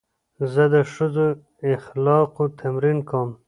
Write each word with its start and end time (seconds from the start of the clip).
زه 0.53 0.63
د 0.73 0.75
ښو 0.91 1.07
اخلاقو 1.75 2.43
تمرین 2.59 2.99
کوم. 3.09 3.29